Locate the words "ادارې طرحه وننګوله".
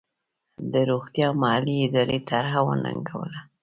1.87-3.39